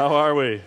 [0.00, 0.62] How are we?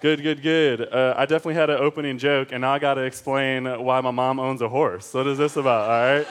[0.00, 0.80] Good, good, good.
[0.80, 4.12] Uh, I definitely had an opening joke, and now I got to explain why my
[4.12, 5.12] mom owns a horse.
[5.12, 6.26] What is this about, all right?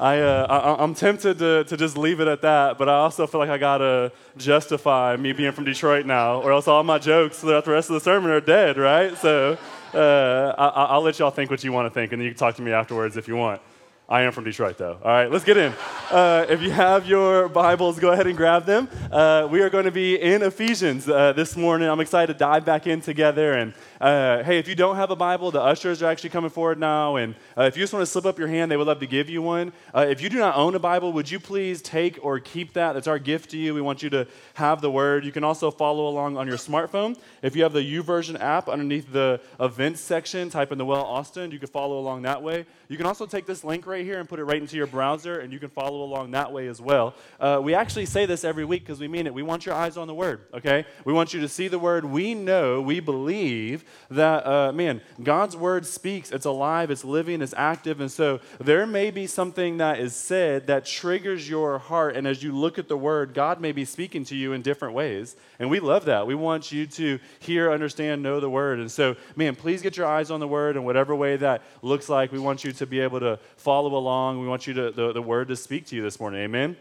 [0.00, 3.28] I, uh, I, am tempted to, to just leave it at that, but I also
[3.28, 7.38] feel like I gotta justify me being from Detroit now, or else all my jokes
[7.38, 9.16] throughout the rest of the sermon are dead, right?
[9.16, 9.56] So
[9.94, 12.38] uh, I, I'll let y'all think what you want to think, and then you can
[12.40, 13.60] talk to me afterwards if you want.
[14.06, 14.98] I am from Detroit, though.
[15.02, 15.72] All right, let's get in.
[16.10, 18.86] Uh, if you have your Bibles, go ahead and grab them.
[19.10, 21.88] Uh, we are going to be in Ephesians uh, this morning.
[21.88, 23.54] I'm excited to dive back in together.
[23.54, 23.72] And
[24.04, 27.16] uh, hey, if you don't have a Bible, the ushers are actually coming forward now.
[27.16, 29.06] And uh, if you just want to slip up your hand, they would love to
[29.06, 29.72] give you one.
[29.94, 32.92] Uh, if you do not own a Bible, would you please take or keep that?
[32.92, 33.72] That's our gift to you.
[33.72, 35.24] We want you to have the Word.
[35.24, 37.16] You can also follow along on your smartphone.
[37.40, 41.50] If you have the YouVersion app underneath the events section, type in the Well Austin.
[41.50, 42.66] You can follow along that way.
[42.90, 45.40] You can also take this link right here and put it right into your browser,
[45.40, 47.14] and you can follow along that way as well.
[47.40, 49.32] Uh, we actually say this every week because we mean it.
[49.32, 50.84] We want your eyes on the Word, okay?
[51.06, 52.04] We want you to see the Word.
[52.04, 56.30] We know, we believe that, uh, man, God's Word speaks.
[56.30, 58.00] It's alive, it's living, it's active.
[58.00, 62.16] And so there may be something that is said that triggers your heart.
[62.16, 64.94] And as you look at the Word, God may be speaking to you in different
[64.94, 65.36] ways.
[65.58, 66.26] And we love that.
[66.26, 68.80] We want you to hear, understand, know the Word.
[68.80, 72.08] And so, man, please get your eyes on the Word in whatever way that looks
[72.08, 72.32] like.
[72.32, 74.40] We want you to be able to follow along.
[74.40, 76.40] We want you to, the, the Word to speak to you this morning.
[76.40, 76.76] Amen?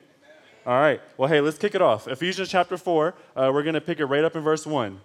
[0.65, 1.01] All right.
[1.17, 2.07] Well, hey, let's kick it off.
[2.07, 4.99] Ephesians chapter 4, uh, we're going to pick it right up in verse 1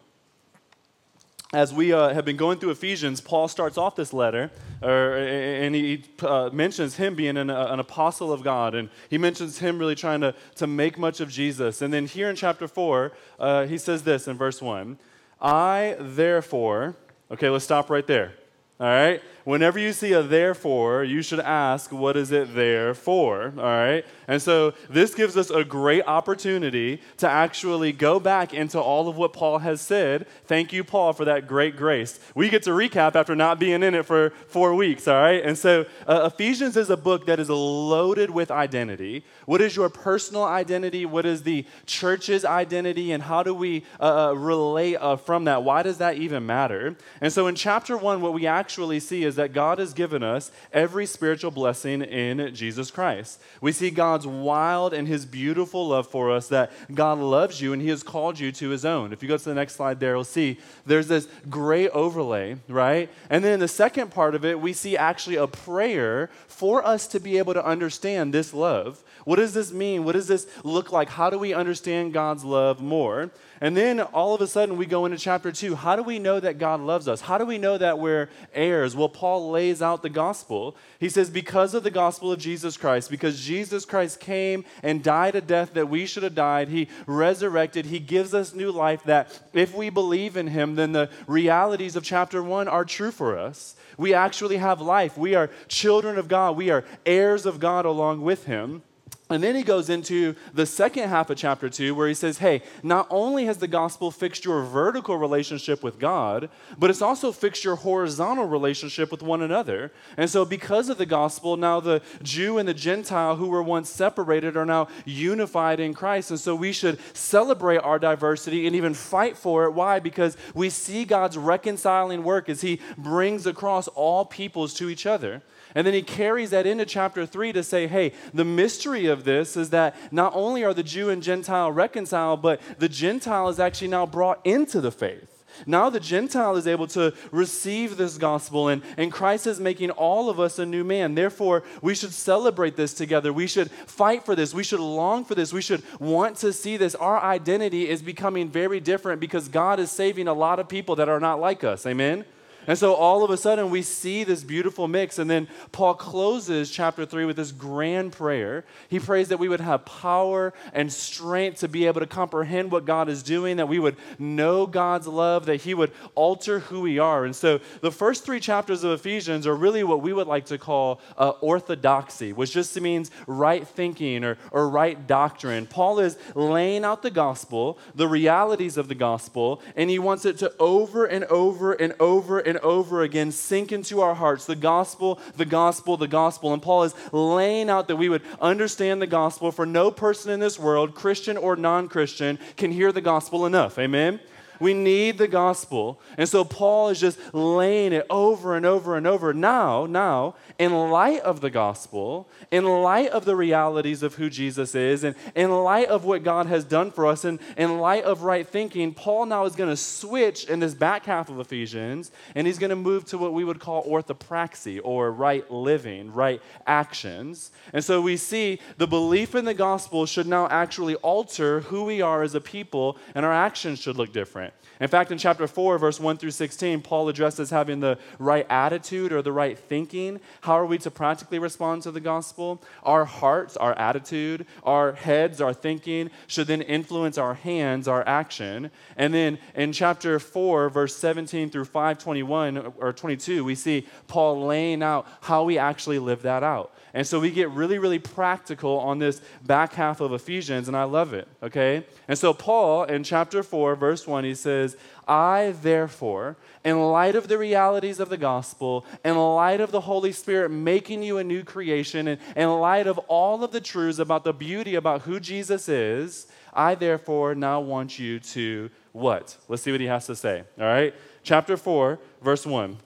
[1.53, 4.51] as we uh, have been going through Ephesians, Paul starts off this letter,
[4.83, 9.59] uh, and he uh, mentions him being an, an, apostle of God, and he mentions
[9.59, 11.81] him really trying to, to make much of Jesus.
[11.81, 14.99] And then here in chapter 4, uh, he says this in verse 1
[15.41, 16.97] I, therefore,
[17.31, 18.35] okay, let's stop right there.
[18.79, 19.23] All right?
[19.49, 23.55] Whenever you see a therefore, you should ask, what is it there for?
[23.57, 24.05] All right?
[24.27, 29.17] And so this gives us a great opportunity to actually go back into all of
[29.17, 30.27] what Paul has said.
[30.45, 32.21] Thank you, Paul, for that great grace.
[32.35, 35.43] We get to recap after not being in it for four weeks, all right?
[35.43, 39.25] And so uh, Ephesians is a book that is loaded with identity.
[39.47, 41.07] What is your personal identity?
[41.07, 43.13] What is the church's identity?
[43.13, 45.63] And how do we uh, uh relate uh, from that?
[45.63, 46.97] Why does that even matter?
[47.23, 50.51] And so in chapter one, what we actually see is that God has given us
[50.73, 53.41] every spiritual blessing in Jesus Christ.
[53.61, 57.81] We see God's wild and his beautiful love for us, that God loves you and
[57.81, 59.13] he has called you to his own.
[59.13, 63.11] If you go to the next slide there, you'll see there's this gray overlay, right?
[63.31, 67.07] And then in the second part of it, we see actually a prayer for us
[67.09, 69.03] to be able to understand this love.
[69.29, 70.05] What does this mean?
[70.05, 71.11] What does this look like?
[71.11, 73.31] How do we understand God's love more?
[73.61, 75.75] And then all of a sudden we go into chapter two.
[75.75, 77.21] How do we know that God loves us?
[77.21, 78.97] How do we know that we're heirs?
[78.97, 80.79] Well, Paul lays out the gospel.
[80.99, 85.35] He says, Because of the gospel of Jesus Christ, because Jesus Christ came and died
[85.35, 89.39] a death that we should have died, he resurrected, he gives us new life that
[89.53, 93.77] if we believe in him, then the realities of chapter one are true for us.
[93.99, 95.19] We actually have life.
[95.19, 98.85] We are children of God, we are heirs of God along with him.
[99.31, 102.63] And then he goes into the second half of chapter 2 where he says, Hey,
[102.83, 107.63] not only has the gospel fixed your vertical relationship with God, but it's also fixed
[107.63, 109.93] your horizontal relationship with one another.
[110.17, 113.91] And so, because of the gospel, now the Jew and the Gentile who were once
[113.91, 116.31] separated are now unified in Christ.
[116.31, 119.73] And so, we should celebrate our diversity and even fight for it.
[119.73, 119.99] Why?
[119.99, 125.43] Because we see God's reconciling work as he brings across all peoples to each other.
[125.75, 129.57] And then he carries that into chapter 3 to say, hey, the mystery of this
[129.57, 133.89] is that not only are the Jew and Gentile reconciled, but the Gentile is actually
[133.89, 135.39] now brought into the faith.
[135.67, 140.31] Now the Gentile is able to receive this gospel, and, and Christ is making all
[140.31, 141.15] of us a new man.
[141.15, 143.33] Therefore, we should celebrate this together.
[143.33, 144.55] We should fight for this.
[144.55, 145.53] We should long for this.
[145.53, 146.95] We should want to see this.
[146.95, 151.09] Our identity is becoming very different because God is saving a lot of people that
[151.09, 151.87] are not like us.
[151.87, 152.25] Amen?
[152.69, 155.19] And so all of a sudden we see this beautiful mix.
[155.19, 158.67] And then Paul closes chapter 3 with this grand prayer.
[158.91, 162.85] He prays that we would have power and strength to be able to comprehend what
[162.85, 166.99] God is doing, that we would know God's love, that He would alter who we
[166.99, 167.25] are.
[167.25, 170.59] And so the first three chapters of Ephesians are really what we would like to
[170.59, 175.67] call uh, orthodoxy, which just means right thinking or, or right doctrine.
[175.67, 180.37] Paul is laying out the gospel, the realities of the gospel, and he wants it
[180.39, 185.21] to over and over and over and over again sink into our hearts the gospel,
[185.37, 186.53] the gospel, the gospel.
[186.53, 190.41] And Paul is laying out that we would understand the gospel, for no person in
[190.41, 193.79] this world, Christian or non Christian, can hear the gospel enough.
[193.79, 194.21] Amen?
[194.61, 196.01] We need the gospel.
[196.17, 199.33] And so Paul is just laying it over and over and over.
[199.33, 204.75] Now, now, in light of the gospel, in light of the realities of who Jesus
[204.75, 208.23] is, and in light of what God has done for us, and in light of
[208.23, 212.47] right thinking, Paul now is going to switch in this back half of Ephesians, and
[212.47, 217.51] he's going to move to what we would call orthopraxy, or right living, right actions.
[217.73, 222.03] And so we see the belief in the gospel should now actually alter who we
[222.03, 224.48] are as a people, and our actions should look different.
[224.81, 229.13] In fact, in chapter 4, verse 1 through 16, Paul addresses having the right attitude
[229.13, 230.21] or the right thinking.
[230.43, 232.63] How are we to practically respond to the gospel?
[232.85, 238.71] Our hearts, our attitude, our heads, our thinking should then influence our hands, our action.
[238.97, 244.83] And then in chapter 4, verse 17 through 521 or 22, we see Paul laying
[244.83, 246.73] out how we actually live that out.
[246.95, 250.85] And so we get really, really practical on this back half of Ephesians, and I
[250.85, 251.85] love it, okay?
[252.09, 254.77] And so Paul, in chapter 4, verse 1, he says,
[255.07, 260.13] I, therefore, in light of the realities of the gospel, in light of the Holy
[260.13, 264.25] Spirit making you a new creation, and in light of all of the truths about
[264.25, 269.37] the beauty about who Jesus is, I, therefore, now want you to what?
[269.49, 270.95] Let's see what he has to say, all right?
[271.23, 272.79] Chapter 4, verse 1.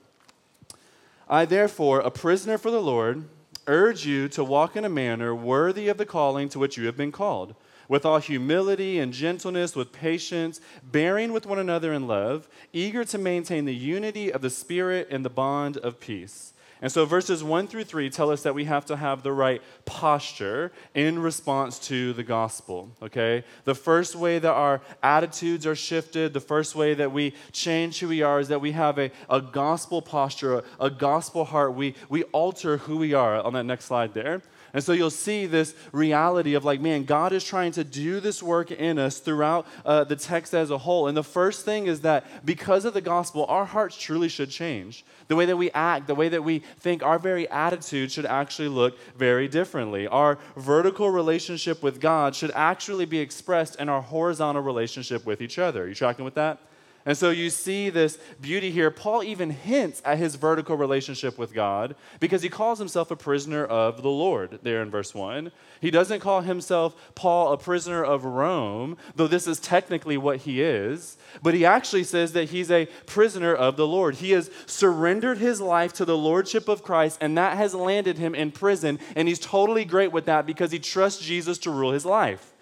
[1.28, 3.24] I, therefore, a prisoner for the Lord,
[3.66, 6.96] urge you to walk in a manner worthy of the calling to which you have
[6.96, 7.54] been called,
[7.92, 13.18] with all humility and gentleness, with patience, bearing with one another in love, eager to
[13.18, 16.54] maintain the unity of the Spirit in the bond of peace.
[16.80, 19.60] And so verses 1 through 3 tell us that we have to have the right
[19.84, 23.44] posture in response to the gospel, okay?
[23.64, 28.08] The first way that our attitudes are shifted, the first way that we change who
[28.08, 31.74] we are is that we have a, a gospel posture, a, a gospel heart.
[31.74, 34.40] We, we alter who we are on that next slide there.
[34.74, 38.42] And so you'll see this reality of like, man, God is trying to do this
[38.42, 41.08] work in us throughout uh, the text as a whole.
[41.08, 45.04] And the first thing is that because of the gospel, our hearts truly should change.
[45.28, 48.68] The way that we act, the way that we think, our very attitude should actually
[48.68, 50.06] look very differently.
[50.06, 55.58] Our vertical relationship with God should actually be expressed in our horizontal relationship with each
[55.58, 55.84] other.
[55.84, 56.58] Are you tracking with that?
[57.04, 58.90] And so you see this beauty here.
[58.90, 63.64] Paul even hints at his vertical relationship with God because he calls himself a prisoner
[63.64, 65.50] of the Lord there in verse 1.
[65.80, 70.62] He doesn't call himself, Paul, a prisoner of Rome, though this is technically what he
[70.62, 74.16] is, but he actually says that he's a prisoner of the Lord.
[74.16, 78.36] He has surrendered his life to the lordship of Christ, and that has landed him
[78.36, 82.06] in prison, and he's totally great with that because he trusts Jesus to rule his
[82.06, 82.52] life.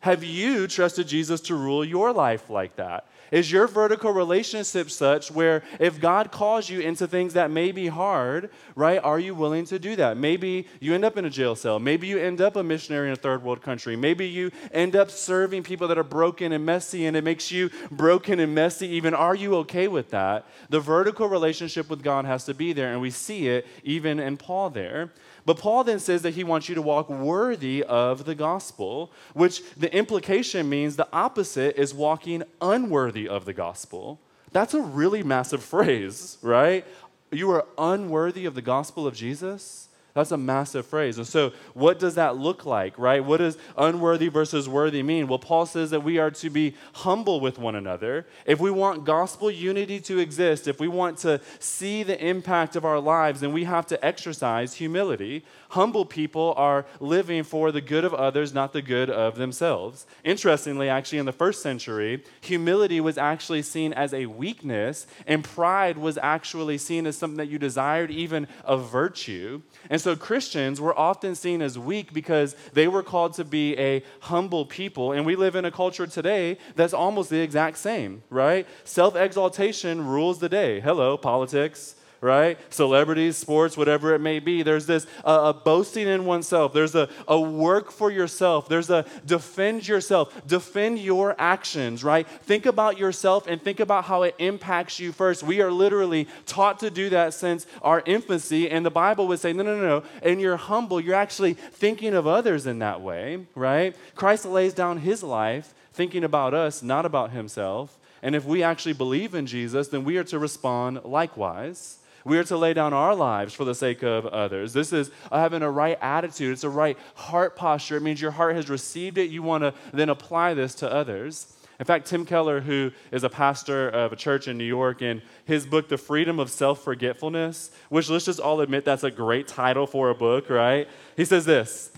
[0.00, 3.06] Have you trusted Jesus to rule your life like that?
[3.36, 7.86] Is your vertical relationship such where if God calls you into things that may be
[7.86, 10.16] hard, right, are you willing to do that?
[10.16, 11.78] Maybe you end up in a jail cell.
[11.78, 13.94] Maybe you end up a missionary in a third world country.
[13.94, 17.68] Maybe you end up serving people that are broken and messy and it makes you
[17.90, 19.12] broken and messy even.
[19.12, 20.46] Are you okay with that?
[20.70, 24.38] The vertical relationship with God has to be there, and we see it even in
[24.38, 25.12] Paul there.
[25.46, 29.62] But Paul then says that he wants you to walk worthy of the gospel, which
[29.76, 34.20] the implication means the opposite is walking unworthy of the gospel.
[34.50, 36.84] That's a really massive phrase, right?
[37.30, 39.88] You are unworthy of the gospel of Jesus?
[40.16, 41.18] That's a massive phrase.
[41.18, 43.22] And so, what does that look like, right?
[43.22, 45.28] What does unworthy versus worthy mean?
[45.28, 48.26] Well, Paul says that we are to be humble with one another.
[48.46, 52.84] If we want gospel unity to exist, if we want to see the impact of
[52.86, 55.44] our lives, then we have to exercise humility.
[55.70, 60.06] Humble people are living for the good of others, not the good of themselves.
[60.24, 65.98] Interestingly, actually, in the first century, humility was actually seen as a weakness, and pride
[65.98, 69.60] was actually seen as something that you desired, even a virtue.
[69.90, 74.04] And so Christians were often seen as weak because they were called to be a
[74.20, 75.10] humble people.
[75.12, 78.66] And we live in a culture today that's almost the exact same, right?
[78.84, 80.78] Self exaltation rules the day.
[80.78, 82.58] Hello, politics right?
[82.72, 84.62] Celebrities, sports, whatever it may be.
[84.62, 86.72] There's this uh, a boasting in oneself.
[86.72, 88.68] There's a, a work for yourself.
[88.68, 92.26] There's a defend yourself, defend your actions, right?
[92.26, 95.42] Think about yourself and think about how it impacts you first.
[95.42, 99.52] We are literally taught to do that since our infancy, and the Bible would say,
[99.52, 100.02] no, no, no, no.
[100.22, 103.94] And you're humble, you're actually thinking of others in that way, right?
[104.14, 107.98] Christ lays down his life thinking about us, not about himself.
[108.22, 111.98] And if we actually believe in Jesus, then we are to respond likewise.
[112.26, 114.72] We are to lay down our lives for the sake of others.
[114.72, 117.98] This is having a right attitude, it's a right heart posture.
[117.98, 119.30] It means your heart has received it.
[119.30, 121.56] You want to then apply this to others.
[121.78, 125.22] In fact, Tim Keller, who is a pastor of a church in New York, in
[125.44, 129.46] his book, The Freedom of Self Forgetfulness, which let's just all admit that's a great
[129.46, 130.88] title for a book, right?
[131.16, 131.92] He says this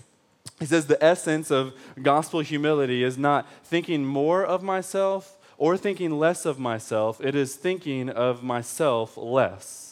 [0.59, 6.19] He says, The essence of gospel humility is not thinking more of myself or thinking
[6.19, 7.19] less of myself.
[7.19, 9.88] It is thinking of myself less.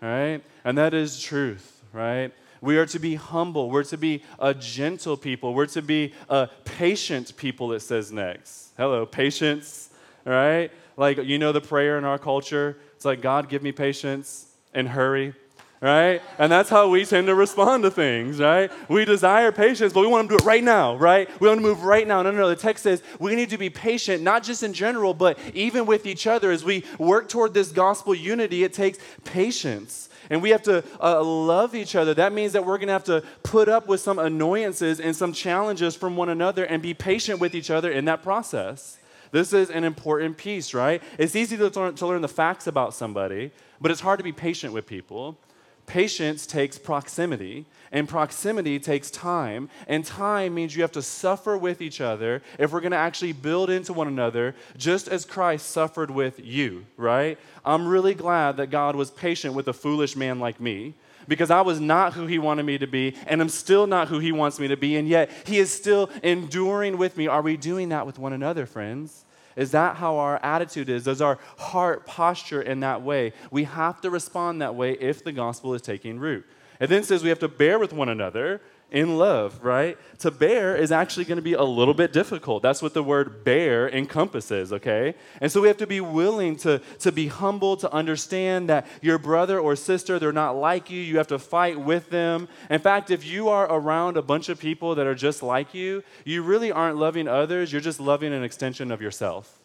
[0.00, 0.42] Right?
[0.64, 2.32] And that is truth, right?
[2.60, 3.70] We are to be humble.
[3.70, 5.54] We're to be a gentle people.
[5.54, 8.72] We're to be a patient people, it says next.
[8.76, 9.90] Hello, patience,
[10.24, 10.70] right?
[10.96, 12.76] Like, you know the prayer in our culture?
[12.96, 15.34] It's like, God, give me patience and hurry
[15.80, 16.22] right?
[16.38, 18.70] And that's how we tend to respond to things, right?
[18.88, 21.28] We desire patience, but we want to do it right now, right?
[21.40, 22.22] We want to move right now.
[22.22, 22.48] No, no, no.
[22.48, 26.06] The text says we need to be patient, not just in general, but even with
[26.06, 26.50] each other.
[26.50, 30.08] As we work toward this gospel unity, it takes patience.
[30.30, 32.12] And we have to uh, love each other.
[32.12, 35.32] That means that we're going to have to put up with some annoyances and some
[35.32, 38.98] challenges from one another and be patient with each other in that process.
[39.30, 41.02] This is an important piece, right?
[41.18, 44.32] It's easy to learn, to learn the facts about somebody, but it's hard to be
[44.32, 45.38] patient with people.
[45.88, 51.80] Patience takes proximity, and proximity takes time, and time means you have to suffer with
[51.80, 56.10] each other if we're going to actually build into one another, just as Christ suffered
[56.10, 57.38] with you, right?
[57.64, 60.94] I'm really glad that God was patient with a foolish man like me
[61.26, 64.18] because I was not who he wanted me to be, and I'm still not who
[64.18, 67.28] he wants me to be, and yet he is still enduring with me.
[67.28, 69.24] Are we doing that with one another, friends?
[69.58, 71.02] Is that how our attitude is?
[71.04, 73.32] Does our heart posture in that way?
[73.50, 76.46] We have to respond that way if the gospel is taking root.
[76.80, 79.98] It then says we have to bear with one another in love, right?
[80.20, 82.62] To bear is actually going to be a little bit difficult.
[82.62, 85.14] That's what the word bear encompasses, okay?
[85.40, 89.18] And so we have to be willing to, to be humble, to understand that your
[89.18, 91.00] brother or sister, they're not like you.
[91.00, 92.48] You have to fight with them.
[92.70, 96.02] In fact, if you are around a bunch of people that are just like you,
[96.24, 99.58] you really aren't loving others, you're just loving an extension of yourself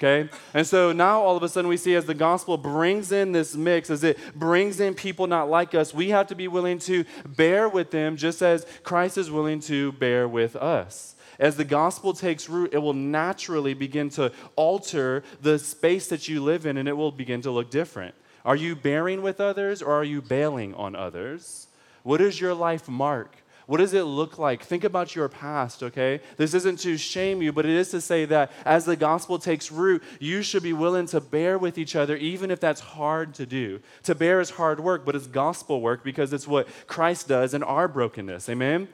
[0.00, 0.30] okay?
[0.54, 3.54] And so now all of a sudden we see as the gospel brings in this
[3.54, 7.04] mix, as it brings in people not like us, we have to be willing to
[7.26, 11.14] bear with them just as Christ is willing to bear with us.
[11.38, 16.42] As the gospel takes root, it will naturally begin to alter the space that you
[16.42, 18.14] live in and it will begin to look different.
[18.44, 21.66] Are you bearing with others or are you bailing on others?
[22.02, 23.36] What is your life mark?
[23.70, 24.64] What does it look like?
[24.64, 26.20] Think about your past, okay?
[26.36, 29.70] This isn't to shame you, but it is to say that as the gospel takes
[29.70, 33.46] root, you should be willing to bear with each other, even if that's hard to
[33.46, 33.78] do.
[34.02, 37.62] To bear is hard work, but it's gospel work because it's what Christ does in
[37.62, 38.48] our brokenness.
[38.48, 38.88] Amen?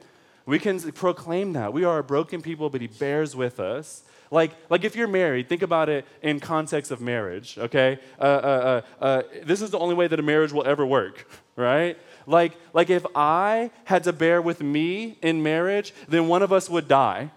[0.45, 1.73] We can proclaim that.
[1.73, 4.03] We are a broken people, but He bears with us.
[4.29, 7.97] Like, like if you're married, think about it in context of marriage, okay?
[8.19, 11.27] Uh, uh, uh, uh this is the only way that a marriage will ever work,
[11.55, 11.97] right?
[12.27, 16.69] Like, like if I had to bear with me in marriage, then one of us
[16.69, 17.31] would die.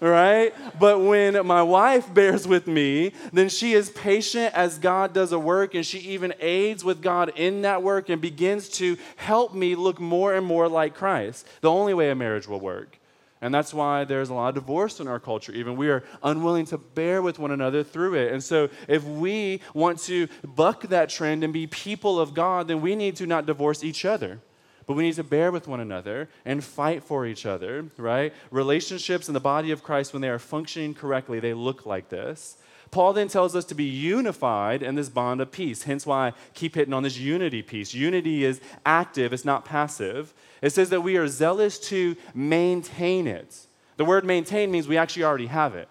[0.00, 0.52] Right?
[0.78, 5.38] But when my wife bears with me, then she is patient as God does a
[5.38, 9.76] work, and she even aids with God in that work and begins to help me
[9.76, 11.46] look more and more like Christ.
[11.62, 12.98] The only way a marriage will work.
[13.44, 15.76] And that's why there's a lot of divorce in our culture, even.
[15.76, 18.32] We are unwilling to bear with one another through it.
[18.32, 22.80] And so, if we want to buck that trend and be people of God, then
[22.80, 24.40] we need to not divorce each other.
[24.86, 28.32] But we need to bear with one another and fight for each other, right?
[28.50, 32.56] Relationships in the body of Christ, when they are functioning correctly, they look like this.
[32.94, 35.82] Paul then tells us to be unified in this bond of peace.
[35.82, 37.92] Hence why I keep hitting on this unity piece.
[37.92, 40.32] Unity is active, it's not passive.
[40.62, 43.66] It says that we are zealous to maintain it.
[43.96, 45.88] The word maintain means we actually already have it,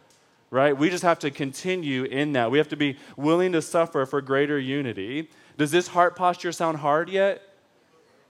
[0.49, 0.77] right?
[0.77, 2.49] We just have to continue in that.
[2.51, 5.29] We have to be willing to suffer for greater unity.
[5.57, 7.41] Does this heart posture sound hard yet?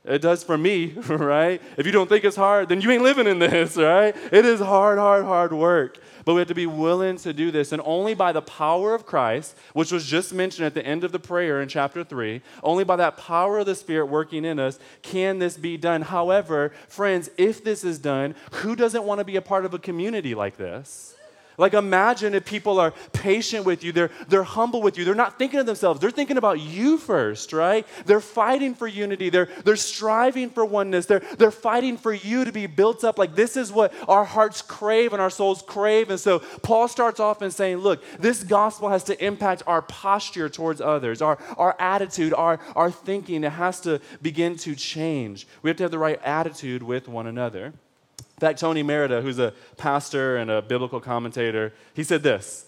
[0.05, 1.62] It does for me, right?
[1.77, 4.15] If you don't think it's hard, then you ain't living in this, right?
[4.31, 5.98] It is hard, hard, hard work.
[6.25, 7.72] But we have to be willing to do this.
[7.72, 11.12] And only by the power of Christ, which was just mentioned at the end of
[11.12, 14.79] the prayer in chapter 3, only by that power of the Spirit working in us
[15.01, 16.01] can this be done.
[16.01, 19.79] However, friends, if this is done, who doesn't want to be a part of a
[19.79, 21.12] community like this?
[21.57, 25.38] Like, imagine if people are patient with you, they're, they're humble with you, they're not
[25.38, 27.86] thinking of themselves, they're thinking about you first, right?
[28.05, 32.51] They're fighting for unity, they're, they're striving for oneness, they're, they're fighting for you to
[32.51, 33.17] be built up.
[33.17, 36.10] Like, this is what our hearts crave and our souls crave.
[36.10, 40.50] And so, Paul starts off in saying, Look, this gospel has to impact our posture
[40.50, 43.43] towards others, our, our attitude, our, our thinking.
[43.43, 45.48] It has to begin to change.
[45.62, 47.74] We have to have the right attitude with one another.
[48.43, 52.65] In fact, Tony Merida, who's a pastor and a biblical commentator, he said this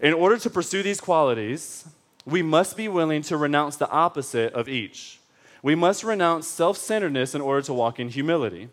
[0.00, 1.86] In order to pursue these qualities,
[2.24, 5.20] we must be willing to renounce the opposite of each.
[5.62, 8.70] We must renounce self centeredness in order to walk in humility.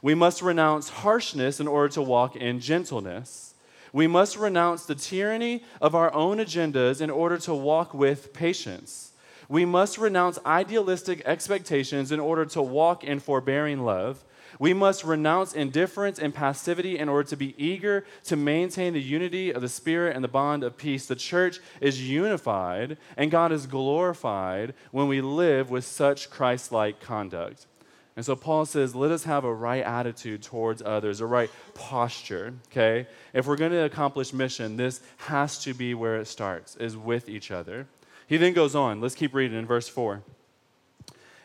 [0.00, 3.54] We must renounce harshness in order to walk in gentleness.
[3.92, 9.10] We must renounce the tyranny of our own agendas in order to walk with patience.
[9.48, 14.22] We must renounce idealistic expectations in order to walk in forbearing love.
[14.58, 19.52] We must renounce indifference and passivity in order to be eager to maintain the unity
[19.52, 21.06] of the Spirit and the bond of peace.
[21.06, 27.00] The church is unified and God is glorified when we live with such Christ like
[27.00, 27.66] conduct.
[28.16, 32.54] And so Paul says, let us have a right attitude towards others, a right posture,
[32.66, 33.06] okay?
[33.32, 37.28] If we're going to accomplish mission, this has to be where it starts, is with
[37.28, 37.86] each other.
[38.26, 39.00] He then goes on.
[39.00, 40.24] Let's keep reading in verse 4.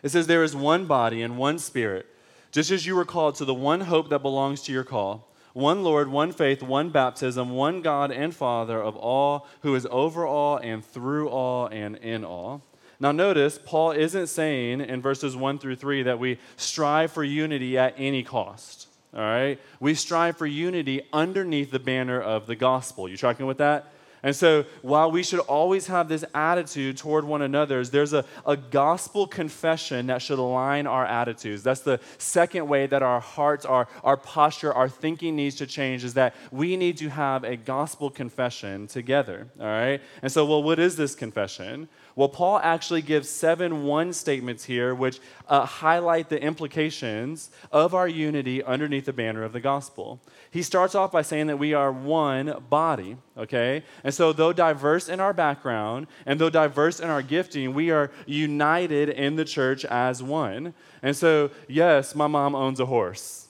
[0.02, 2.08] It says, There is one body and one spirit,
[2.54, 5.28] just as you were called to the one hope that belongs to your call.
[5.54, 10.26] One Lord, one faith, one baptism, one God and Father of all, who is over
[10.26, 12.62] all and through all and in all.
[13.00, 17.78] Now, notice, Paul isn't saying in verses 1 through 3 that we strive for unity
[17.78, 18.88] at any cost.
[19.16, 19.60] All right?
[19.80, 23.10] We strive for unity underneath the banner of the gospel.
[23.10, 23.93] You tracking with that?
[24.24, 28.56] And so, while we should always have this attitude toward one another, there's a, a
[28.56, 31.62] gospel confession that should align our attitudes.
[31.62, 36.06] That's the second way that our hearts, our, our posture, our thinking needs to change,
[36.06, 39.50] is that we need to have a gospel confession together.
[39.60, 40.02] All right?
[40.22, 41.90] And so, well, what is this confession?
[42.16, 48.08] Well, Paul actually gives seven one statements here, which uh, highlight the implications of our
[48.08, 50.20] unity underneath the banner of the gospel.
[50.52, 53.84] He starts off by saying that we are one body, okay?
[54.04, 58.12] And so, though diverse in our background and though diverse in our gifting, we are
[58.28, 60.76] united in the church as one.
[61.02, 63.43] And so, yes, my mom owns a horse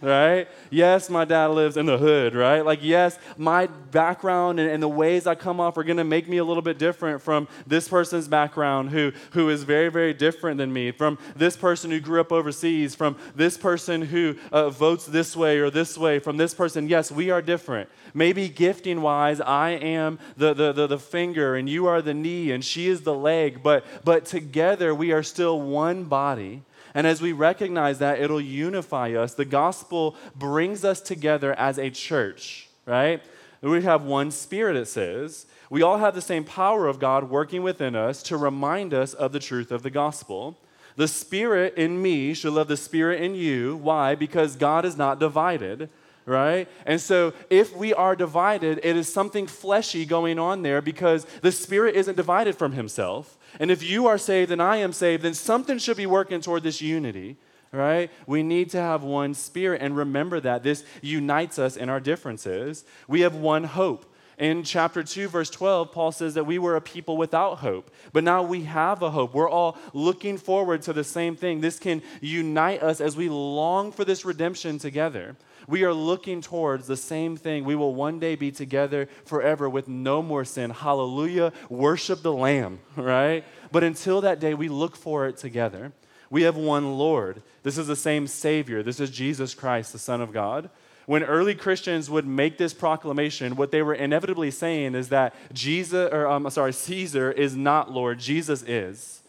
[0.00, 0.48] right?
[0.70, 2.64] Yes, my dad lives in the hood, right?
[2.64, 6.28] Like, yes, my background and, and the ways I come off are going to make
[6.28, 10.58] me a little bit different from this person's background who, who is very, very different
[10.58, 15.06] than me, from this person who grew up overseas, from this person who uh, votes
[15.06, 16.88] this way or this way, from this person.
[16.88, 17.88] Yes, we are different.
[18.14, 22.52] Maybe gifting wise, I am the, the, the, the finger and you are the knee
[22.52, 26.62] and she is the leg, but, but together we are still one body
[26.94, 29.34] and as we recognize that, it'll unify us.
[29.34, 33.22] The gospel brings us together as a church, right?
[33.60, 35.46] We have one spirit, it says.
[35.70, 39.32] We all have the same power of God working within us to remind us of
[39.32, 40.56] the truth of the gospel.
[40.96, 43.76] The spirit in me should love the spirit in you.
[43.76, 44.14] Why?
[44.14, 45.90] Because God is not divided
[46.28, 46.68] right?
[46.84, 51.50] And so if we are divided, it is something fleshy going on there because the
[51.50, 53.37] Spirit isn't divided from Himself.
[53.60, 56.62] And if you are saved and I am saved, then something should be working toward
[56.62, 57.36] this unity,
[57.72, 58.10] right?
[58.26, 62.84] We need to have one Spirit and remember that this unites us in our differences.
[63.06, 64.04] We have one hope.
[64.38, 68.22] In chapter 2, verse 12, Paul says that we were a people without hope, but
[68.22, 69.34] now we have a hope.
[69.34, 71.60] We're all looking forward to the same thing.
[71.60, 75.36] This can unite us as we long for this redemption together.
[75.66, 77.64] We are looking towards the same thing.
[77.64, 80.70] We will one day be together forever with no more sin.
[80.70, 81.52] Hallelujah.
[81.68, 83.44] Worship the Lamb, right?
[83.72, 85.92] But until that day, we look for it together.
[86.30, 87.42] We have one Lord.
[87.64, 88.82] This is the same Savior.
[88.82, 90.70] This is Jesus Christ, the Son of God.
[91.08, 96.12] When early Christians would make this proclamation, what they were inevitably saying is that Jesus,
[96.12, 99.22] or I'm um, sorry, Caesar is not Lord, Jesus is.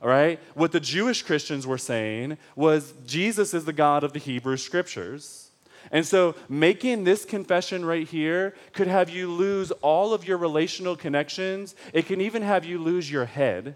[0.00, 0.38] All right?
[0.54, 5.50] What the Jewish Christians were saying was Jesus is the God of the Hebrew Scriptures.
[5.90, 10.94] And so, making this confession right here could have you lose all of your relational
[10.94, 11.74] connections.
[11.92, 13.74] It can even have you lose your head.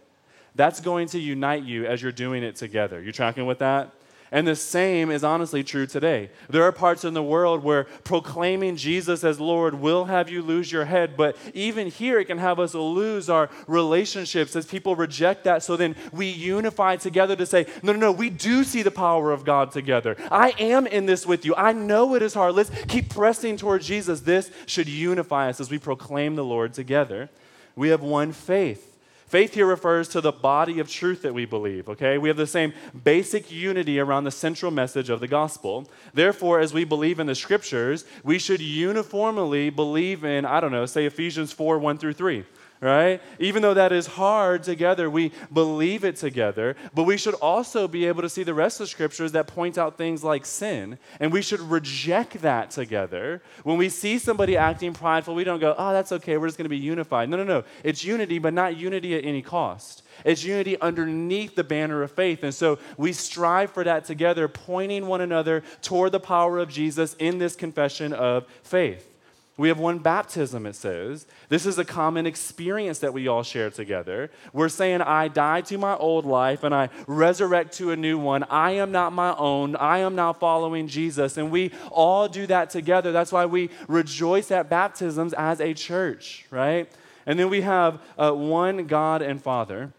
[0.55, 3.03] That's going to unite you as you're doing it together.
[3.03, 3.90] You tracking with that?
[4.31, 6.31] And the same is honestly true today.
[6.51, 10.71] There are parts in the world where proclaiming Jesus as Lord will have you lose
[10.71, 15.45] your head, but even here it can have us lose our relationships as people reject
[15.45, 15.62] that.
[15.62, 19.33] So then we unify together to say, no, no, no, we do see the power
[19.33, 20.17] of God together.
[20.31, 21.55] I am in this with you.
[21.57, 22.55] I know it is hard.
[22.55, 24.21] Let's keep pressing toward Jesus.
[24.21, 27.31] This should unify us as we proclaim the Lord together.
[27.77, 28.97] We have one faith.
[29.29, 32.17] Faith here refers to the body of truth that we believe, okay?
[32.17, 32.73] We have the same
[33.05, 35.88] basic unity around the central message of the gospel.
[36.14, 40.87] Therefore, as we believe in the scriptures, we should uniformly believe in, I don't know,
[40.87, 42.45] say Ephesians 4 1 through 3
[42.81, 43.21] right?
[43.38, 48.07] Even though that is hard together, we believe it together, but we should also be
[48.07, 51.33] able to see the rest of the scriptures that point out things like sin, and
[51.33, 53.43] we should reject that together.
[53.64, 56.64] When we see somebody acting prideful, we don't go, oh, that's okay, we're just going
[56.64, 57.29] to be unified.
[57.29, 57.64] No, no, no.
[57.83, 60.03] It's unity, but not unity at any cost.
[60.25, 62.43] It's unity underneath the banner of faith.
[62.43, 67.14] And so we strive for that together, pointing one another toward the power of Jesus
[67.19, 69.17] in this confession of faith.
[69.59, 71.27] We have one baptism, it says.
[71.49, 74.31] This is a common experience that we all share together.
[74.53, 78.44] We're saying, I die to my old life and I resurrect to a new one.
[78.44, 79.75] I am not my own.
[79.75, 81.37] I am now following Jesus.
[81.37, 83.11] And we all do that together.
[83.11, 86.88] That's why we rejoice at baptisms as a church, right?
[87.27, 89.92] And then we have uh, one God and Father.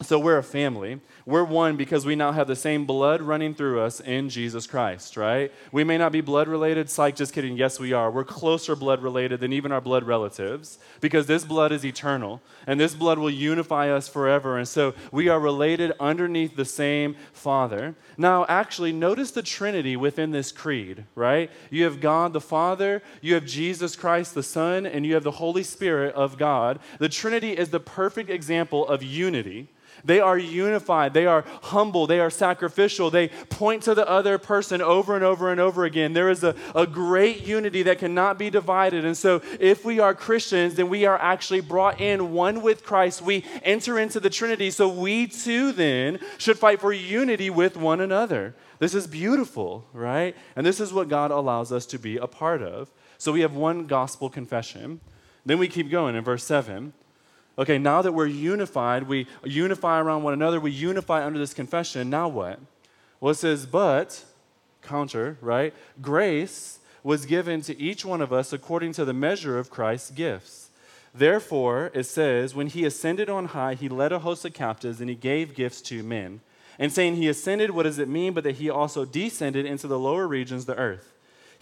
[0.00, 1.00] So we're a family.
[1.24, 5.16] We're one because we now have the same blood running through us in Jesus Christ,
[5.16, 5.52] right?
[5.70, 6.90] We may not be blood related.
[6.90, 7.56] Psych, just kidding.
[7.56, 8.10] Yes, we are.
[8.10, 12.80] We're closer blood related than even our blood relatives because this blood is eternal and
[12.80, 14.58] this blood will unify us forever.
[14.58, 17.94] And so we are related underneath the same Father.
[18.16, 21.50] Now, actually, notice the Trinity within this creed, right?
[21.70, 25.30] You have God the Father, you have Jesus Christ the Son, and you have the
[25.32, 26.80] Holy Spirit of God.
[26.98, 29.68] The Trinity is the perfect example of unity.
[30.04, 31.14] They are unified.
[31.14, 32.06] They are humble.
[32.06, 33.10] They are sacrificial.
[33.10, 36.12] They point to the other person over and over and over again.
[36.12, 39.04] There is a, a great unity that cannot be divided.
[39.04, 43.22] And so, if we are Christians, then we are actually brought in one with Christ.
[43.22, 44.70] We enter into the Trinity.
[44.70, 48.54] So, we too then should fight for unity with one another.
[48.78, 50.34] This is beautiful, right?
[50.56, 52.90] And this is what God allows us to be a part of.
[53.18, 55.00] So, we have one gospel confession.
[55.44, 56.92] Then we keep going in verse 7.
[57.58, 62.08] Okay, now that we're unified, we unify around one another, we unify under this confession.
[62.08, 62.58] Now what?
[63.20, 64.24] Well, it says, but,
[64.80, 65.74] counter, right?
[66.00, 70.70] Grace was given to each one of us according to the measure of Christ's gifts.
[71.14, 75.10] Therefore, it says, when he ascended on high, he led a host of captives and
[75.10, 76.40] he gave gifts to men.
[76.78, 78.32] And saying he ascended, what does it mean?
[78.32, 81.12] But that he also descended into the lower regions, the earth.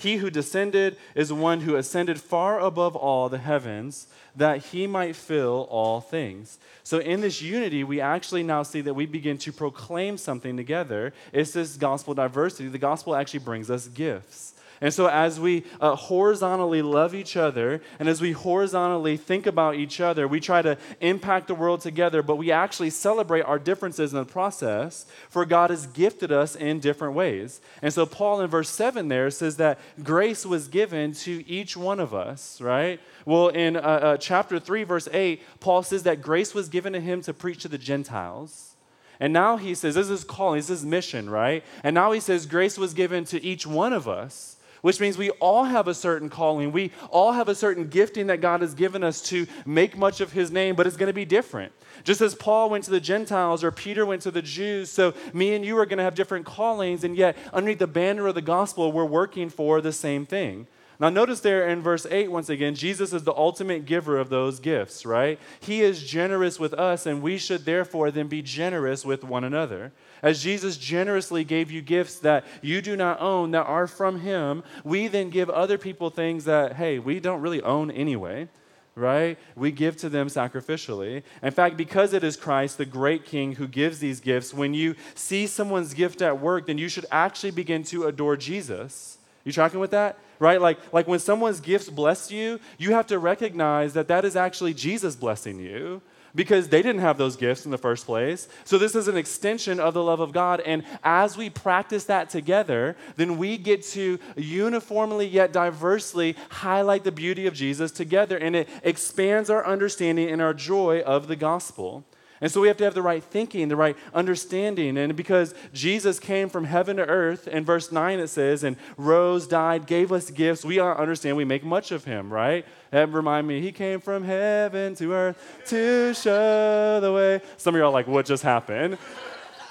[0.00, 5.14] He who descended is one who ascended far above all the heavens that he might
[5.14, 6.58] fill all things.
[6.82, 11.12] So, in this unity, we actually now see that we begin to proclaim something together.
[11.34, 12.70] It's this gospel diversity.
[12.70, 14.54] The gospel actually brings us gifts.
[14.82, 19.74] And so, as we uh, horizontally love each other and as we horizontally think about
[19.74, 24.14] each other, we try to impact the world together, but we actually celebrate our differences
[24.14, 27.60] in the process, for God has gifted us in different ways.
[27.82, 32.00] And so, Paul in verse 7 there says that grace was given to each one
[32.00, 33.00] of us, right?
[33.26, 37.00] Well, in uh, uh, chapter 3, verse 8, Paul says that grace was given to
[37.00, 38.76] him to preach to the Gentiles.
[39.22, 41.62] And now he says, this is calling, this is mission, right?
[41.84, 45.30] And now he says, grace was given to each one of us which means we
[45.30, 46.72] all have a certain calling.
[46.72, 50.32] We all have a certain gifting that God has given us to make much of
[50.32, 51.72] his name, but it's going to be different.
[52.04, 55.54] Just as Paul went to the Gentiles or Peter went to the Jews, so me
[55.54, 58.42] and you are going to have different callings, and yet underneath the banner of the
[58.42, 60.66] gospel, we're working for the same thing.
[61.00, 64.60] Now, notice there in verse 8, once again, Jesus is the ultimate giver of those
[64.60, 65.38] gifts, right?
[65.58, 69.92] He is generous with us, and we should therefore then be generous with one another.
[70.22, 74.62] As Jesus generously gave you gifts that you do not own, that are from Him,
[74.84, 78.48] we then give other people things that, hey, we don't really own anyway
[78.96, 79.38] right?
[79.56, 81.22] We give to them sacrificially.
[81.42, 84.94] In fact, because it is Christ, the great King, who gives these gifts, when you
[85.14, 89.16] see someone's gift at work, then you should actually begin to adore Jesus.
[89.44, 90.18] You tracking with that?
[90.38, 90.60] Right?
[90.60, 94.74] Like, like when someone's gifts bless you, you have to recognize that that is actually
[94.74, 96.02] Jesus blessing you
[96.34, 98.48] because they didn't have those gifts in the first place.
[98.64, 100.60] So, this is an extension of the love of God.
[100.60, 107.12] And as we practice that together, then we get to uniformly yet diversely highlight the
[107.12, 108.36] beauty of Jesus together.
[108.36, 112.04] And it expands our understanding and our joy of the gospel.
[112.40, 114.96] And so we have to have the right thinking, the right understanding.
[114.96, 119.46] And because Jesus came from heaven to earth, in verse 9 it says, and rose,
[119.46, 122.64] died, gave us gifts, we understand we make much of him, right?
[122.90, 127.40] That remind me, he came from heaven to earth to show the way.
[127.58, 128.96] Some of y'all like, what just happened?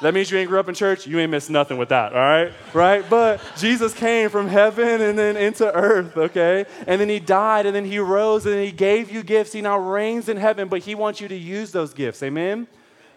[0.01, 1.05] That means you ain't grew up in church.
[1.05, 2.53] You ain't missed nothing with that, all right?
[2.73, 3.09] Right?
[3.09, 6.65] But Jesus came from heaven and then into earth, okay?
[6.88, 9.51] And then he died and then he rose and he gave you gifts.
[9.51, 12.23] He now reigns in heaven, but he wants you to use those gifts.
[12.23, 12.67] Amen?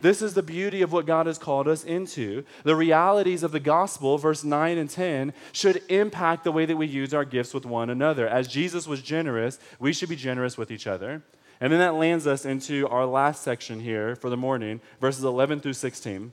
[0.01, 2.43] This is the beauty of what God has called us into.
[2.65, 6.89] The realities of the gospel, verse 9 and 10, should impact the way that we
[6.89, 8.27] use our gifts with one another.
[8.27, 11.23] As Jesus was generous, we should be generous with each other.
[11.61, 15.61] And then that lands us into our last section here for the morning, verses 11
[15.61, 16.33] through 16.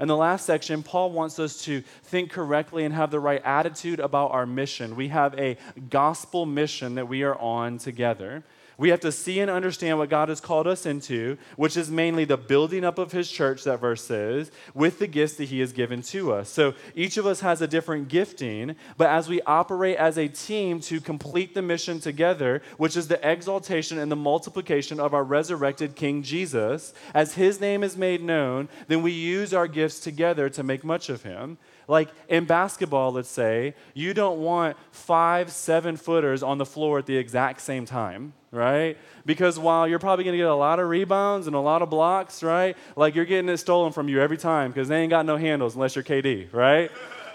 [0.00, 4.00] In the last section, Paul wants us to think correctly and have the right attitude
[4.00, 4.96] about our mission.
[4.96, 5.56] We have a
[5.90, 8.42] gospel mission that we are on together.
[8.78, 12.24] We have to see and understand what God has called us into, which is mainly
[12.24, 15.72] the building up of His church, that verse says, with the gifts that He has
[15.72, 16.48] given to us.
[16.48, 20.80] So each of us has a different gifting, but as we operate as a team
[20.80, 25.94] to complete the mission together, which is the exaltation and the multiplication of our resurrected
[25.94, 30.62] King Jesus, as His name is made known, then we use our gifts together to
[30.62, 31.58] make much of Him.
[31.92, 37.04] Like in basketball, let's say, you don't want five, seven footers on the floor at
[37.04, 38.98] the exact same time right?
[39.24, 41.88] Because while you're probably going to get a lot of rebounds and a lot of
[41.88, 42.76] blocks, right?
[42.96, 45.74] Like you're getting it stolen from you every time because they ain't got no handles
[45.74, 46.90] unless you're KD, right?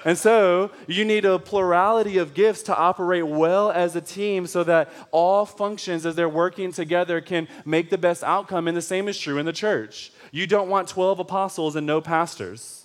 [0.05, 4.63] And so you need a plurality of gifts to operate well as a team so
[4.65, 8.67] that all functions as they're working together can make the best outcome.
[8.67, 10.11] And the same is true in the church.
[10.31, 12.76] You don't want 12 apostles and no pastors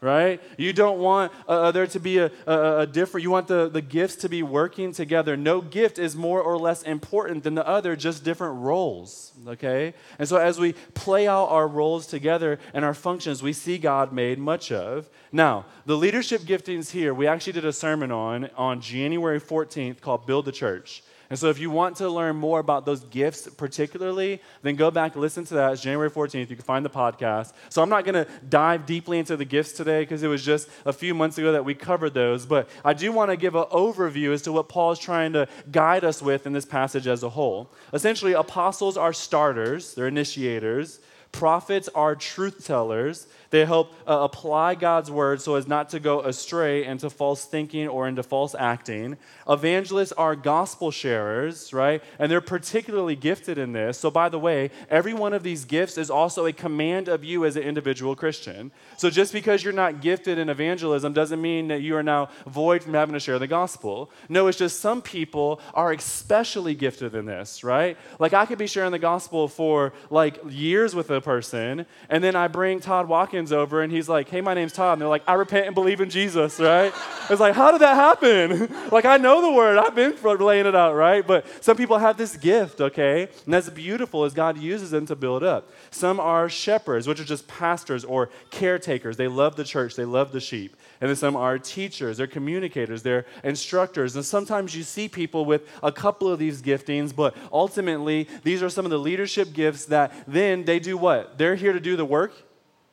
[0.00, 0.40] right?
[0.56, 3.68] You don't want uh, uh, there to be a, a, a, different, you want the,
[3.68, 5.36] the gifts to be working together.
[5.36, 9.94] No gift is more or less important than the other, just different roles, okay?
[10.18, 14.12] And so as we play out our roles together and our functions, we see God
[14.12, 15.08] made much of.
[15.32, 20.26] Now, the leadership giftings here, we actually did a sermon on on January 14th called
[20.26, 21.02] Build the Church.
[21.30, 25.12] And so, if you want to learn more about those gifts particularly, then go back
[25.12, 25.72] and listen to that.
[25.72, 26.50] It's January 14th.
[26.50, 27.52] You can find the podcast.
[27.68, 30.68] So, I'm not going to dive deeply into the gifts today because it was just
[30.84, 32.46] a few months ago that we covered those.
[32.46, 35.46] But I do want to give an overview as to what Paul is trying to
[35.70, 37.70] guide us with in this passage as a whole.
[37.92, 40.98] Essentially, apostles are starters, they're initiators,
[41.30, 46.20] prophets are truth tellers, they help uh, apply God's word so as not to go
[46.22, 49.16] astray into false thinking or into false acting.
[49.48, 52.02] Evangelists are gospel sharers, right?
[52.18, 53.98] And they're particularly gifted in this.
[53.98, 57.44] So, by the way, every one of these gifts is also a command of you
[57.44, 58.70] as an individual Christian.
[58.96, 62.84] So, just because you're not gifted in evangelism doesn't mean that you are now void
[62.84, 64.10] from having to share the gospel.
[64.28, 67.96] No, it's just some people are especially gifted in this, right?
[68.20, 72.36] Like, I could be sharing the gospel for like years with a person, and then
[72.36, 74.94] I bring Todd Watkins over and he's like, hey, my name's Todd.
[74.94, 76.92] And they're like, I repent and believe in Jesus, right?
[77.30, 78.68] it's like, how did that happen?
[78.92, 79.78] like, I know the word.
[79.78, 81.26] I've been laying it out, right?
[81.26, 83.28] But some people have this gift, okay?
[83.44, 85.70] And that's beautiful as God uses them to build up.
[85.90, 89.16] Some are shepherds, which are just pastors or caretakers.
[89.16, 90.76] They love the church, they love the sheep.
[91.00, 94.16] And then some are teachers, they're communicators, they're instructors.
[94.16, 98.68] And sometimes you see people with a couple of these giftings, but ultimately, these are
[98.68, 101.38] some of the leadership gifts that then they do what?
[101.38, 102.49] They're here to do the work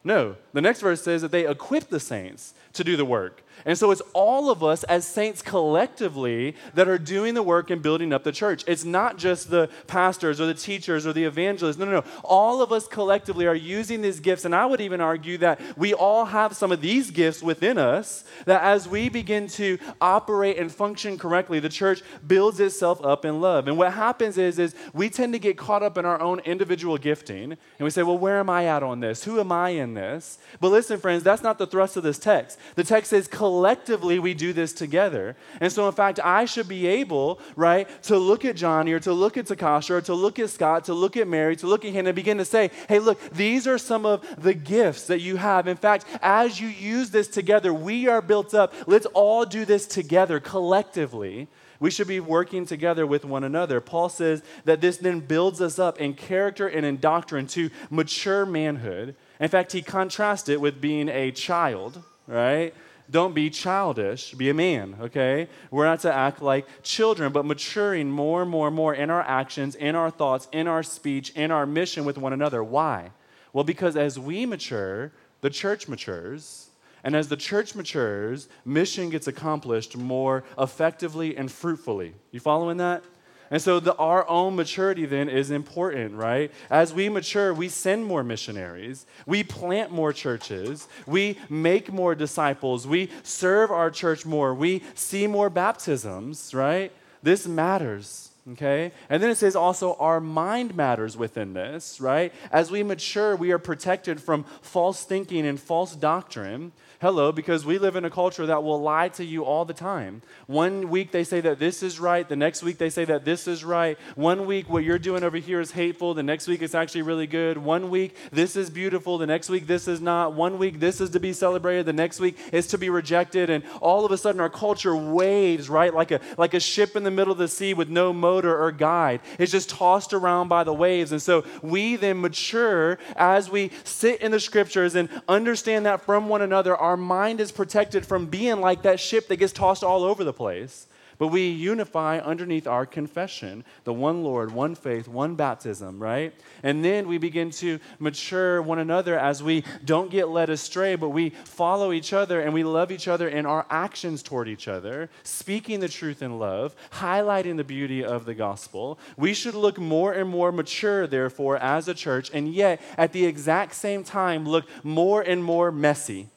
[0.08, 0.38] no.
[0.54, 3.44] The next verse says that they equip the saints to do the work.
[3.66, 7.82] And so it's all of us as saints collectively that are doing the work and
[7.82, 8.64] building up the church.
[8.68, 11.78] It's not just the pastors or the teachers or the evangelists.
[11.78, 12.04] No, no, no.
[12.24, 14.46] All of us collectively are using these gifts.
[14.46, 18.24] And I would even argue that we all have some of these gifts within us
[18.46, 23.42] that as we begin to operate and function correctly, the church builds itself up in
[23.42, 23.68] love.
[23.68, 26.98] And what happens is, is we tend to get caught up in our own individual
[26.98, 27.52] gifting.
[27.52, 29.24] And we say, well, where am I at on this?
[29.24, 30.38] Who am I in this?
[30.60, 32.60] But listen, friends, that's not the thrust of this text.
[32.76, 35.36] The text says, we do this together.
[35.62, 39.14] And so, in fact, I should be able, right, to look at Johnny or to
[39.14, 41.94] look at Takasha or to look at Scott, to look at Mary, to look at
[41.94, 45.38] Hannah and begin to say, hey, look, these are some of the gifts that you
[45.38, 45.68] have.
[45.68, 48.74] In fact, as you use this together, we are built up.
[48.86, 51.48] Let's all do this together collectively.
[51.80, 53.80] We should be working together with one another.
[53.82, 58.46] Paul says that this then builds us up in character and in doctrine to mature
[58.46, 59.16] manhood.
[59.40, 62.74] In fact, he contrasts it with being a child, right?
[63.10, 65.48] Don't be childish, be a man, okay?
[65.72, 69.22] We're not to act like children, but maturing more and more and more in our
[69.22, 72.64] actions, in our thoughts, in our speech, in our mission with one another.
[72.64, 73.12] Why?
[73.54, 76.70] Well, because as we mature, the church matures.
[77.04, 82.14] And as the church matures, mission gets accomplished more effectively and fruitfully.
[82.32, 83.04] You following that?
[83.50, 86.52] And so the, our own maturity then is important, right?
[86.70, 92.86] As we mature, we send more missionaries, we plant more churches, we make more disciples,
[92.86, 96.92] we serve our church more, we see more baptisms, right?
[97.24, 98.32] This matters.
[98.54, 98.94] Okay?
[99.10, 102.34] And then it says also our mind matters within this, right?
[102.50, 106.72] As we mature, we are protected from false thinking and false doctrine.
[107.00, 110.24] Hello, because we live in a culture that will lie to you all the time.
[110.48, 113.48] One week they say that this is right, the next week they say that this
[113.48, 114.00] is right.
[114.16, 117.28] One week what you're doing over here is hateful, the next week it's actually really
[117.28, 117.60] good.
[117.60, 120.34] One week this is beautiful, the next week this is not.
[120.34, 123.52] One week this is to be celebrated, the next week is to be rejected.
[123.52, 125.94] And all of a sudden our culture waves, right?
[125.94, 128.72] Like a, like a ship in the middle of the sea with no motor or
[128.72, 129.22] guide.
[129.38, 131.12] It's just tossed around by the waves.
[131.12, 136.28] And so we then mature as we sit in the scriptures and understand that from
[136.28, 140.04] one another our mind is protected from being like that ship that gets tossed all
[140.06, 140.88] over the place.
[141.18, 146.34] but we unify underneath our confession the one Lord, one faith, one baptism, right?
[146.64, 151.10] And then we begin to mature one another as we don't get led astray, but
[151.10, 155.10] we follow each other and we love each other in our actions toward each other,
[155.24, 159.00] speaking the truth in love, highlighting the beauty of the gospel.
[159.16, 163.26] We should look more and more mature, therefore, as a church, and yet at the
[163.26, 166.28] exact same time look more and more messy.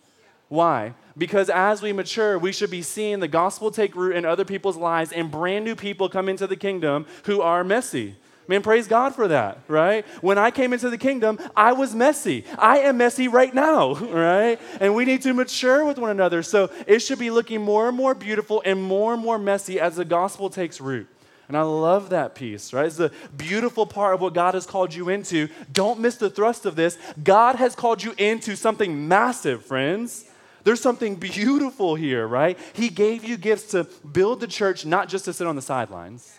[0.50, 0.94] Why?
[1.16, 4.76] Because as we mature, we should be seeing the gospel take root in other people's
[4.76, 8.16] lives and brand new people come into the kingdom who are messy.
[8.48, 10.04] Man, praise God for that, right?
[10.22, 12.44] When I came into the kingdom, I was messy.
[12.58, 14.60] I am messy right now, right?
[14.80, 16.42] And we need to mature with one another.
[16.42, 19.94] So it should be looking more and more beautiful and more and more messy as
[19.94, 21.06] the gospel takes root.
[21.46, 22.86] And I love that piece, right?
[22.86, 25.48] It's the beautiful part of what God has called you into.
[25.72, 26.98] Don't miss the thrust of this.
[27.22, 30.29] God has called you into something massive, friends.
[30.64, 32.58] There's something beautiful here, right?
[32.72, 36.36] He gave you gifts to build the church, not just to sit on the sidelines.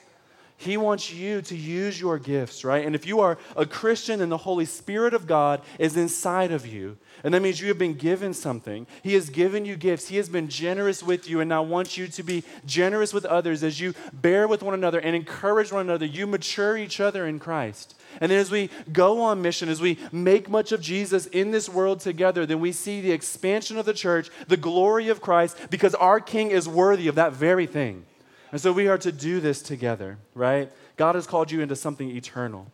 [0.57, 2.85] He wants you to use your gifts, right?
[2.85, 6.67] And if you are a Christian and the Holy Spirit of God is inside of
[6.67, 8.85] you, and that means you have been given something.
[9.01, 10.09] He has given you gifts.
[10.09, 13.63] He has been generous with you, and now wants you to be generous with others
[13.63, 16.05] as you bear with one another and encourage one another.
[16.05, 17.95] You mature each other in Christ.
[18.19, 21.69] And then as we go on mission, as we make much of Jesus in this
[21.69, 25.95] world together, then we see the expansion of the church, the glory of Christ, because
[25.95, 28.05] our King is worthy of that very thing.
[28.51, 30.71] And so we are to do this together, right?
[30.97, 32.67] God has called you into something eternal.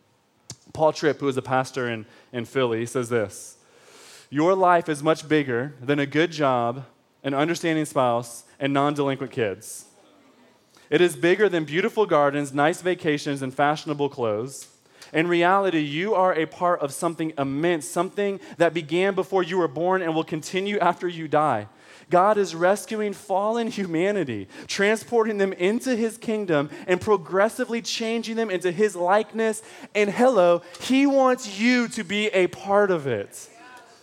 [0.72, 3.56] Paul Tripp, who is a pastor in, in Philly, says this
[4.28, 6.84] Your life is much bigger than a good job,
[7.22, 9.86] an understanding spouse, and non delinquent kids.
[10.90, 14.68] It is bigger than beautiful gardens, nice vacations, and fashionable clothes.
[15.12, 19.68] In reality, you are a part of something immense, something that began before you were
[19.68, 21.68] born and will continue after you die.
[22.10, 28.70] God is rescuing fallen humanity, transporting them into his kingdom, and progressively changing them into
[28.70, 29.62] his likeness.
[29.94, 33.48] And hello, he wants you to be a part of it.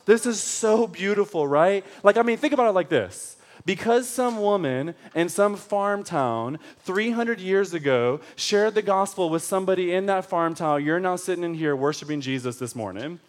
[0.05, 1.83] This is so beautiful, right?
[2.03, 6.59] Like, I mean, think about it like this because some woman in some farm town
[6.83, 11.43] 300 years ago shared the gospel with somebody in that farm town, you're now sitting
[11.43, 13.19] in here worshiping Jesus this morning.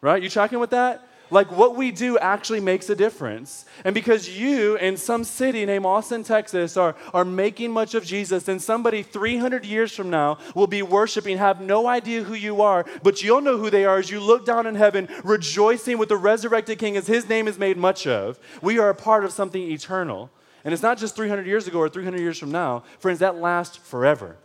[0.00, 0.22] Right?
[0.22, 1.08] You tracking with that?
[1.30, 3.64] Like what we do actually makes a difference.
[3.84, 8.48] And because you in some city named Austin, Texas, are, are making much of Jesus,
[8.48, 12.86] and somebody 300 years from now will be worshiping, have no idea who you are,
[13.02, 16.16] but you'll know who they are as you look down in heaven, rejoicing with the
[16.16, 18.38] resurrected King as his name is made much of.
[18.62, 20.30] We are a part of something eternal.
[20.64, 22.82] And it's not just 300 years ago or 300 years from now.
[22.98, 24.36] Friends, that lasts forever.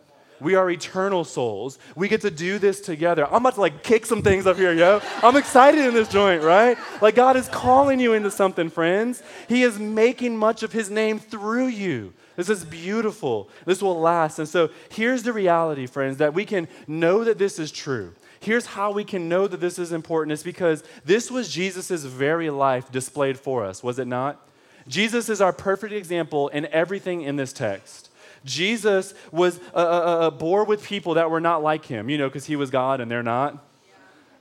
[0.42, 1.78] We are eternal souls.
[1.96, 3.26] We get to do this together.
[3.28, 5.00] I'm about to like kick some things up here, yo.
[5.22, 6.78] I'm excited in this joint, right?
[7.02, 9.22] Like God is calling you into something, friends.
[9.48, 12.14] He is making much of his name through you.
[12.36, 13.50] This is beautiful.
[13.66, 14.40] This will last.
[14.40, 18.14] And so here's the reality, friends, that we can know that this is true.
[18.40, 20.32] Here's how we can know that this is important.
[20.32, 24.48] It's because this was Jesus' very life displayed for us, was it not?
[24.88, 28.10] Jesus is our perfect example in everything in this text.
[28.44, 32.28] Jesus was uh, uh, uh, bore with people that were not like him, you know,
[32.28, 33.64] because he was God and they're not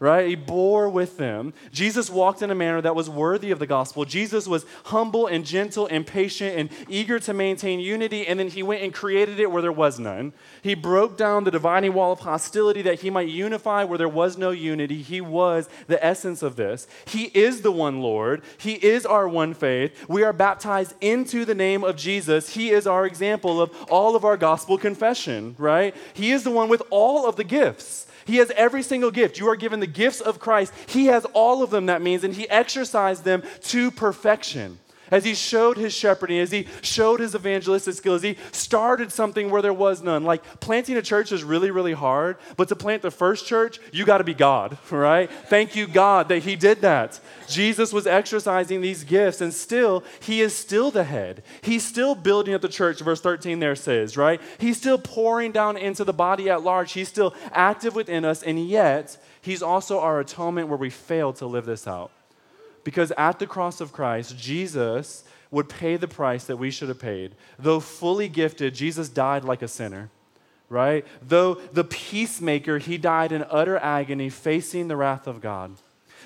[0.01, 0.29] right?
[0.29, 1.53] He bore with them.
[1.71, 4.07] Jesus walked in a manner that was worthy of the gospel.
[4.07, 8.63] Jesus was humble and gentle and patient and eager to maintain unity, and then he
[8.63, 10.33] went and created it where there was none.
[10.63, 14.39] He broke down the dividing wall of hostility that he might unify where there was
[14.39, 15.03] no unity.
[15.03, 16.87] He was the essence of this.
[17.05, 20.09] He is the one Lord, He is our one faith.
[20.09, 22.55] We are baptized into the name of Jesus.
[22.55, 25.95] He is our example of all of our gospel confession, right?
[26.15, 28.07] He is the one with all of the gifts.
[28.31, 29.39] He has every single gift.
[29.39, 30.73] You are given the gifts of Christ.
[30.87, 34.79] He has all of them, that means, and He exercised them to perfection
[35.11, 39.63] as he showed his shepherding, as he showed his evangelistic skills, he started something where
[39.63, 40.25] there was none.
[40.25, 44.05] Like planting a church is really, really hard, but to plant the first church, you
[44.05, 45.31] got to be God, right?
[45.47, 47.21] Thank you, God, that he did that.
[47.49, 51.43] Jesus was exercising these gifts, and still, he is still the head.
[51.63, 54.41] He's still building up the church, verse 13 there says, right?
[54.59, 56.93] He's still pouring down into the body at large.
[56.93, 61.47] He's still active within us, and yet, he's also our atonement where we fail to
[61.47, 62.11] live this out.
[62.85, 66.99] Because at the cross of Christ, Jesus would pay the price that we should have
[66.99, 67.35] paid.
[67.59, 70.11] Though fully gifted, Jesus died like a sinner,
[70.69, 71.05] right?
[71.21, 75.73] Though the peacemaker, he died in utter agony, facing the wrath of God.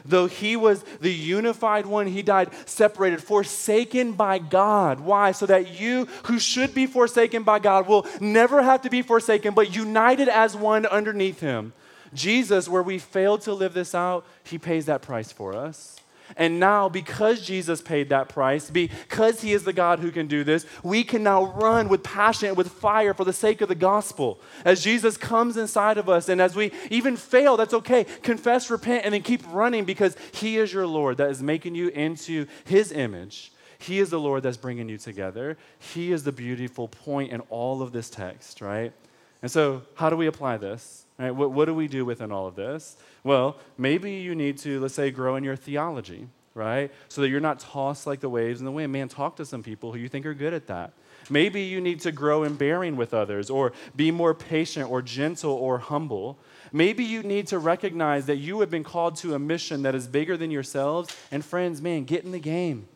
[0.05, 5.01] Though he was the unified one, he died separated, forsaken by God.
[5.01, 5.33] Why?
[5.33, 9.55] So that you who should be forsaken by God will never have to be forsaken,
[9.55, 11.73] but united as one underneath him.
[12.13, 15.97] Jesus, where we failed to live this out, he pays that price for us.
[16.37, 20.43] And now, because Jesus paid that price, because He is the God who can do
[20.43, 24.41] this, we can now run with passion, with fire for the sake of the gospel.
[24.65, 28.05] As Jesus comes inside of us, and as we even fail, that's okay.
[28.23, 31.89] Confess, repent, and then keep running because He is your Lord that is making you
[31.89, 33.53] into His image.
[33.79, 35.59] He is the Lord that's bringing you together.
[35.79, 38.93] He is the beautiful point in all of this text, right?
[39.43, 41.04] And so, how do we apply this?
[41.19, 41.31] Right?
[41.31, 42.97] What, what do we do within all of this?
[43.23, 46.91] Well, maybe you need to, let's say, grow in your theology, right?
[47.09, 48.93] So that you're not tossed like the waves in the wind.
[48.93, 50.93] Man, talk to some people who you think are good at that.
[51.31, 55.53] Maybe you need to grow in bearing with others or be more patient or gentle
[55.53, 56.39] or humble.
[56.73, 60.07] Maybe you need to recognize that you have been called to a mission that is
[60.07, 61.15] bigger than yourselves.
[61.31, 62.89] And friends, man, get in the game.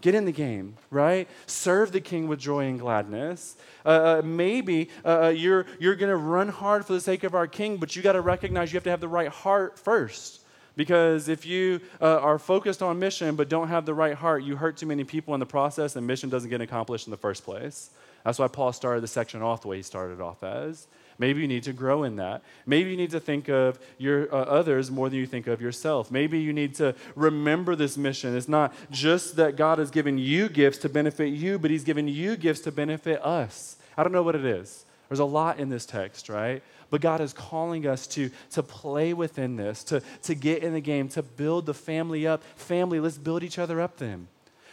[0.00, 1.28] Get in the game, right?
[1.46, 3.56] Serve the king with joy and gladness.
[3.84, 7.34] Uh, uh, maybe uh, uh you're, you're going to run hard for the sake of
[7.34, 10.42] our king, but you got to recognize you have to have the right heart first.
[10.76, 14.54] Because if you uh, are focused on mission but don't have the right heart, you
[14.54, 17.44] hurt too many people in the process and mission doesn't get accomplished in the first
[17.44, 17.90] place.
[18.24, 20.86] That's why Paul started the section off the way he started off as.
[21.18, 22.42] Maybe you need to grow in that.
[22.64, 26.10] Maybe you need to think of your uh, others more than you think of yourself.
[26.10, 28.36] Maybe you need to remember this mission.
[28.36, 32.06] It's not just that God has given you gifts to benefit you, but He's given
[32.06, 33.76] you gifts to benefit us.
[33.96, 34.84] I don't know what it is.
[35.08, 36.62] There's a lot in this text, right?
[36.90, 40.80] But God is calling us to, to play within this, to, to get in the
[40.80, 42.42] game, to build the family up.
[42.56, 44.28] Family, let's build each other up then.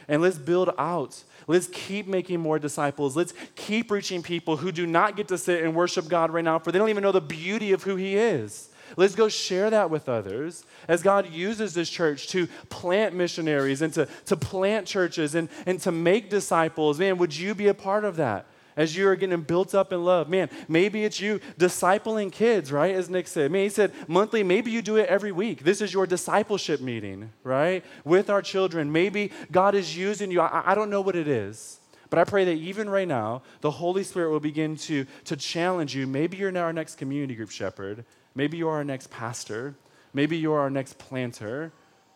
[0.07, 1.23] And let's build out.
[1.47, 3.15] Let's keep making more disciples.
[3.15, 6.59] Let's keep reaching people who do not get to sit and worship God right now,
[6.59, 8.69] for they don't even know the beauty of who He is.
[8.97, 13.91] Let's go share that with others as God uses this church to plant missionaries and
[13.93, 16.99] to, to plant churches and, and to make disciples.
[16.99, 18.45] Man, would you be a part of that?
[18.77, 20.29] As you are getting built up in love.
[20.29, 22.93] Man, maybe it's you discipling kids, right?
[22.95, 23.51] As Nick said.
[23.51, 25.63] Man, he said monthly, maybe you do it every week.
[25.63, 27.83] This is your discipleship meeting, right?
[28.03, 28.91] With our children.
[28.91, 30.41] Maybe God is using you.
[30.41, 31.79] I, I don't know what it is.
[32.09, 35.95] But I pray that even right now, the Holy Spirit will begin to, to challenge
[35.95, 36.05] you.
[36.05, 38.05] Maybe you're now our next community group shepherd.
[38.35, 39.75] Maybe you're our next pastor.
[40.13, 41.71] Maybe you're our next planter.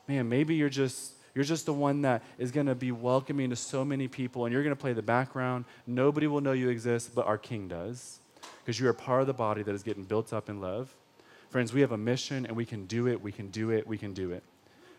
[0.08, 3.56] Man, maybe you're just you're just the one that is going to be welcoming to
[3.56, 5.66] so many people, and you're going to play the background.
[5.86, 8.20] Nobody will know you exist, but our King does,
[8.60, 10.94] because you're part of the body that is getting built up in love.
[11.50, 13.98] Friends, we have a mission, and we can do it, we can do it, we
[13.98, 14.44] can do it.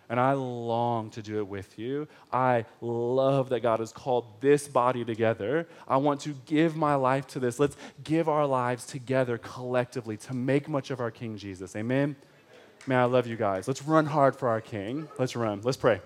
[0.09, 2.09] And I long to do it with you.
[2.33, 5.69] I love that God has called this body together.
[5.87, 7.61] I want to give my life to this.
[7.61, 11.77] Let's give our lives together collectively to make much of our King Jesus.
[11.77, 12.17] Amen.
[12.89, 13.69] Man, I love you guys.
[13.69, 15.07] Let's run hard for our King.
[15.17, 15.61] Let's run.
[15.63, 16.01] Let's pray.